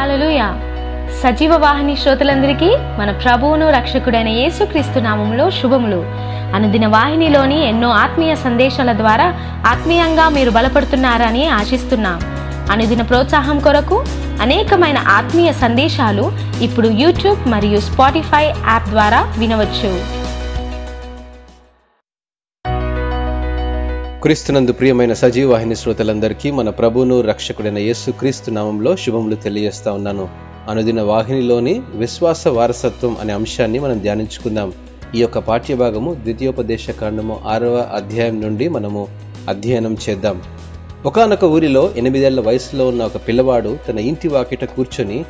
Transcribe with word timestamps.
Hallelujah 0.00 0.60
సజీవ 1.22 1.56
వాహిని 1.56 1.96
శ్రోతలందరికీ 1.96 2.68
మన 2.98 3.10
ప్రభువును 3.10 3.70
రక్షకుడైన 3.70 4.28
యేసుక్రీస్తు 4.28 4.98
నామములో 4.98 5.50
శుభములు. 5.50 6.04
అనుదిన 6.54 6.86
వాహినిలోని 6.86 7.68
ఎన్నో 7.68 7.88
ఆత్మీయ 7.88 8.34
సందేశాల 8.34 8.92
ద్వారా 8.92 9.26
ఆత్మీయంగా 9.66 10.28
మీరు 10.28 10.50
బలపడుతున్నారని 10.50 11.48
ఆశిస్తున్నాం. 11.48 12.20
అనుదిన 12.70 13.02
ప్రోత్సాహం 13.02 13.58
కొరకు 13.58 14.04
అనేకమైన 14.42 14.98
ఆత్మీయ 14.98 15.52
సందేశాలు 15.52 16.32
ఇప్పుడు 16.62 16.88
యూట్యూబ్ 16.88 17.48
మరియు 17.48 17.80
స్పాటిఫై 17.80 18.44
యాప్ 18.44 18.88
ద్వారా 18.88 19.34
వినవచ్చు. 19.38 19.92
క్రీస్తునందు 24.22 24.72
ప్రియమైన 24.72 25.12
సజీవాహిని 25.12 25.76
శ్రోతలందరికీ 25.76 26.50
మన 26.50 26.70
ప్రభును 26.70 27.20
రక్షకుడైన 27.20 27.78
యేసు 27.78 28.10
క్రీస్తు 28.10 28.50
నామంలో 28.50 28.96
శుభములు 28.96 29.34
తెలియజేస్తా 29.34 29.92
ఉన్నాను. 29.92 30.28
అనుదిన 30.70 31.02
వాహినిలోని 31.02 31.82
విశ్వాస 31.94 32.48
వారసత్వం 32.48 33.16
అనే 33.20 33.32
అంశాన్ని 33.32 33.78
మనం 33.78 33.98
ధ్యానించుకుందాం. 33.98 34.72
ఈ 35.14 35.20
యొక్క 35.20 35.38
పాఠ్యభాగము 35.38 36.14
ద్వితీయోపదేశ 36.14 36.90
కాండము 36.90 37.40
ఆరవ 37.46 37.90
అధ్యాయం 37.94 38.40
నుండి 38.40 38.68
మనము 38.68 39.08
అధ్యయనం 39.48 39.96
చేద్దాం. 40.08 40.42
ఒకానొక 41.06 41.44
ఊరిలో 41.44 41.92
ఎనిమిదేళ్ళ 41.96 42.40
వయసులో 42.40 42.88
ఉన్న 42.88 43.04
ఒక 43.04 43.16
పిల్లవాడు 43.28 43.78
తన 43.88 43.98
ఇంటి 43.98 44.28
వాకిట 44.28 44.64
కూర్చొని 44.64 45.24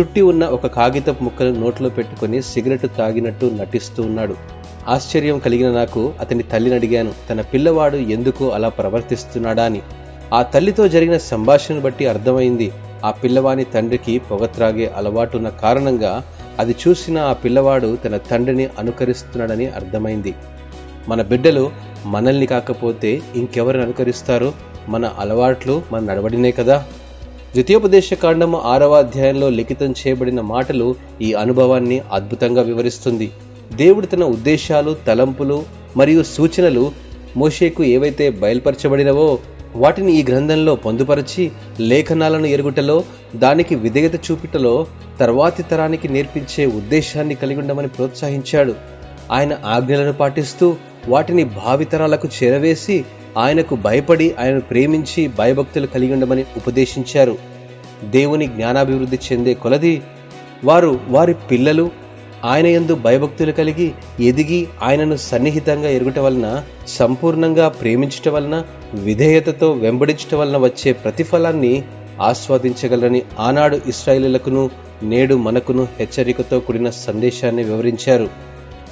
చుట్టి 0.00 0.20
ఉన్న 0.20 0.44
ఒక 0.44 0.66
కాగితపు 0.66 1.24
ముక్కను 1.24 1.60
నోట్లో 1.60 1.88
పెట్టుకుని 1.88 2.42
సిగరెట్ 2.42 2.86
తాగినట్టు 2.98 3.46
నటిస్తూ 3.46 4.02
ఉన్నాడు. 4.02 4.65
ఆశ్చర్యం 4.88 5.38
కలిగిన 5.38 5.70
నాకు 5.70 6.12
అతని 6.20 6.42
తల్లిని 6.42 6.76
అడిగాను 6.76 7.12
తన 7.30 7.40
పిల్లవాడు 7.40 7.96
ఎందుకు 7.96 8.50
అలా 8.50 8.68
ప్రవర్తిస్తున్నాడా? 8.68 9.64
అని. 9.64 9.82
ఆ 10.34 10.42
తల్లితో 10.42 10.88
జరిగిన 10.88 11.16
సంభాషణను 11.16 11.80
బట్టి 11.80 12.06
అర్థమైంది 12.06 12.72
ఆ 13.04 13.10
పిల్లవాని 13.10 13.64
తండ్రికి 13.64 14.18
పొగ 14.18 14.46
త్రాగే 14.46 14.92
అలవాటున్న 14.96 15.48
కారణంగా 15.48 16.22
అది 16.58 16.76
చూసిన 16.88 17.18
ఆ 17.18 17.32
పిల్లవాడు 17.32 17.96
తన 18.04 18.16
తండ్రిని 18.16 18.68
అనుకరిస్తున్నాడని 18.78 19.66
అర్థమైంది. 19.66 20.34
మన 21.08 21.22
బిడ్డలు 21.22 21.70
మనల్ని 22.06 22.46
కాకపోతే 22.46 23.20
ఇంకెవరిని 23.36 23.82
అనుకరిస్తారు? 23.82 24.52
మన 24.88 25.12
అలవాట్లు 25.18 25.82
మన 25.92 26.00
నడవడినే 26.00 26.50
కదా? 26.50 26.84
ద్వితీయోపదేశ 27.52 28.14
కాండము 28.14 28.60
ఆరవ 28.60 28.94
అధ్యాయంలో 28.94 29.50
లిఖితం 29.50 29.94
చేయబడిన 30.06 30.40
మాటలు 30.40 30.94
ఈ 31.22 31.32
అనుభవాన్ని 31.32 32.00
అద్భుతంగా 32.12 32.62
వివరిస్తుంది. 32.62 33.30
దేవుడు 33.74 34.06
తన 34.06 34.24
ఉద్దేశాలు 34.24 34.96
తలంపులు 35.06 35.64
మరియు 35.96 36.22
సూచనలు 36.22 36.92
మోషేకు 37.36 37.84
ఏవైతే 37.84 38.30
బయలుపరచబడినవో 38.30 39.38
వాటిని 39.76 40.12
ఈ 40.12 40.24
గ్రంథంలో 40.24 40.74
పొందుపరచి 40.74 41.50
లేఖనాలను 41.80 42.46
ఎరుగుటలో 42.46 43.04
దానికి 43.36 43.74
విధేయత 43.74 44.14
చూపిటలో 44.14 44.86
తర్వాతి 45.20 45.62
తరానికి 45.62 46.08
నేర్పించే 46.08 46.66
ఉద్దేశాన్ని 46.66 47.34
కలిగి 47.34 47.60
ఉండమని 47.60 47.88
ప్రోత్సహించాడు. 47.88 48.74
ఆయన 49.32 49.58
ఆజ్ఞలను 49.66 50.12
పాటిస్తూ 50.12 50.76
వాటిని 51.08 51.44
భావితరాలకు 51.44 52.28
చేరవేసి 52.42 53.04
ఆయనకు 53.38 53.76
భయపడి 53.76 54.34
ఆయనను 54.40 54.60
ప్రేమించి 54.60 55.28
భయభక్తులు 55.28 55.86
కలిగి 55.86 56.12
ఉండమని 56.12 56.44
ఉపదేశించారు. 56.56 57.38
దేవుని 58.04 58.46
జ్ఞానాభివృద్ధి 58.46 59.18
చెందే 59.32 59.54
కొలది 59.54 60.02
వారు 60.64 61.00
వారి 61.08 61.34
పిల్లలు 61.50 61.90
ఆయన 62.46 62.66
యందు 62.66 62.94
భయభక్తులు 62.94 63.52
కలిగి 63.52 63.92
ఎదిగి 64.20 64.66
ఆయనను 64.82 65.16
సన్నిహితంగా 65.16 65.88
ఎరుగుట 65.88 66.18
వలన 66.18 66.62
సంపూర్ణంగా 66.88 67.68
ప్రేమించటం 67.68 68.32
వలన 68.32 68.62
విధేయతతో 68.94 69.72
వెంబడించటం 69.72 70.38
వలన 70.38 70.56
వచ్చే 70.56 70.92
ప్రతిఫలాన్ని 70.92 71.82
ఆస్వాదించగలరని 72.22 73.22
ఆనాడు 73.38 73.80
ఇస్రాయిలకును 73.86 74.70
నేడు 75.02 75.34
మనకును 75.34 75.88
హెచ్చరికతో 76.00 76.60
కూడిన 76.60 76.90
సందేశాన్ని 76.90 77.64
వివరించారు. 77.64 78.28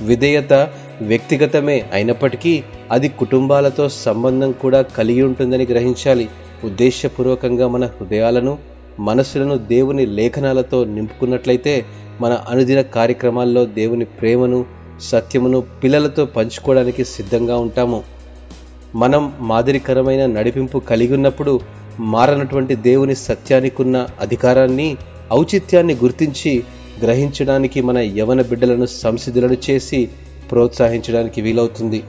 విధేయత 0.03 0.53
వ్యక్తిగతమే 1.01 1.85
అయినప్పటికీ 1.93 2.63
అది 2.91 3.09
కుటుంబాలతో 3.09 3.89
సంబంధం 3.89 4.53
కూడా 4.53 4.83
కలిగి 4.83 5.23
ఉంటుందని 5.23 5.67
గ్రహించాలి. 5.71 6.29
ఉద్దేశపూర్వకంగా 6.65 7.69
మన 7.69 7.85
హృదయాలను 7.85 8.59
మనసులను 9.01 9.57
దేవుని 9.57 10.07
లేఖనాలతో 10.07 10.85
నింపుకున్నట్లయితే 10.85 11.85
మన 12.21 12.39
అనుదిన 12.49 12.81
కార్యక్రమాల్లో 12.81 13.65
దేవుని 13.65 14.05
ప్రేమను 14.05 14.65
సత్యమును 15.01 15.61
పిల్లలతో 15.61 16.25
పంచుకోవడానికి 16.25 17.05
సిద్ధంగా 17.05 17.59
ఉంటాము. 17.59 18.03
మనం 18.95 19.33
మాదిరికరమైన 19.41 20.27
నడిపింపు 20.27 20.79
కలిగి 20.79 21.15
ఉన్నప్పుడు 21.15 21.61
మారనటువంటి 22.01 22.77
దేవుని 22.77 23.15
సత్యానికున్న 23.15 24.07
అధికారాన్ని 24.21 24.97
ఔచిత్యాన్ని 25.33 25.95
గుర్తించి 25.95 26.65
గ్రహించడానికి 27.03 27.81
మన 27.81 27.99
యవన 27.99 28.43
బిడ్డలను 28.43 28.87
సంసిద్ధులను 28.87 29.57
చేసి 29.71 30.09
ప్రోత్సహించడానికి 30.51 31.43
వీలవుతుంది. 31.43 32.03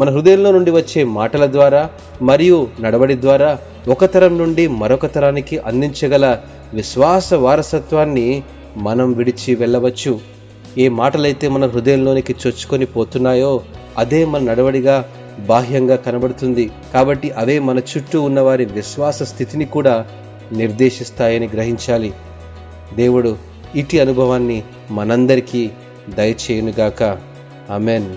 మన 0.00 0.10
హృదయంలో 0.10 0.52
నుండి 0.52 0.70
వచ్చే 0.70 1.04
మాటల 1.04 1.52
ద్వారా 1.52 1.90
మరియు 2.22 2.68
నడవడి 2.80 3.20
ద్వారా 3.20 3.58
ఒక 3.88 4.04
తరం 4.04 4.38
నుండి 4.38 4.68
మరొక 4.68 5.06
తరానికి 5.06 5.58
అందించగల 5.58 6.38
విశ్వాస 6.74 7.34
వారసత్వాన్ని 7.34 8.42
మనం 8.76 9.12
విడిచి 9.12 9.54
వెళ్ళవచ్చు? 9.54 10.20
ఏ 10.78 10.88
మాటలైతే 10.88 11.48
మన 11.48 11.66
హృదయంలోనికి 11.66 12.32
చొచ్చుకొని 12.32 12.86
పోతున్నాయో 12.86 13.62
అదే 13.98 14.24
మన 14.24 14.42
నడవడిగా 14.42 15.10
బాహ్యంగా 15.38 15.96
కనబడుతుంది. 15.96 16.70
కాబట్టి 16.94 17.30
అవే 17.30 17.58
మన 17.58 17.78
చుట్టూ 17.78 18.22
ఉన్నవారి 18.22 18.64
విశ్వాస 18.64 19.22
స్థితిని 19.22 19.64
కూడా 19.64 20.06
నిర్దేశిస్తాయని 20.52 21.48
గ్రహించాలి. 21.48 22.12
దేవుడు 22.94 23.36
ఇటీ 23.74 23.98
అనుభవాన్ని 23.98 24.62
మనందరికీ 24.90 25.70
దయచేయునుగాక. 26.08 27.18
అమెన్ 27.70 28.16